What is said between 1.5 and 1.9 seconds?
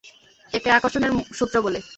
বলে।